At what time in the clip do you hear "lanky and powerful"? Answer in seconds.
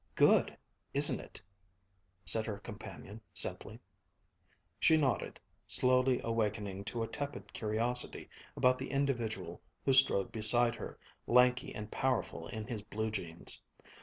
11.27-12.47